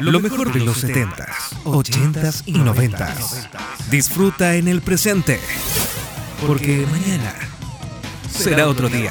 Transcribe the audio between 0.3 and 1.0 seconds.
de los